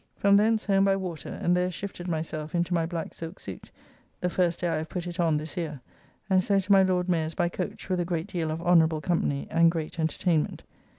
From 0.15 0.35
thence 0.35 0.65
home 0.65 0.83
by 0.85 0.95
water, 0.95 1.29
and 1.29 1.55
there 1.55 1.69
shifted 1.69 2.07
myself 2.07 2.55
into 2.55 2.73
my 2.73 2.87
black 2.87 3.13
silk 3.13 3.39
suit 3.39 3.69
(the 4.19 4.31
first 4.31 4.59
day 4.61 4.67
I 4.67 4.77
have 4.77 4.89
put 4.89 5.05
it 5.05 5.19
on 5.19 5.37
this 5.37 5.55
year), 5.57 5.79
and 6.27 6.43
so 6.43 6.57
to 6.57 6.71
my 6.71 6.81
Lord 6.81 7.07
Mayor's 7.07 7.35
by 7.35 7.49
coach, 7.49 7.87
with 7.87 7.99
a 7.99 8.03
great 8.05 8.25
deal 8.25 8.49
of 8.49 8.63
honourable 8.63 9.01
company, 9.01 9.45
and 9.51 9.69
great 9.69 9.99
entertainment. 9.99 10.63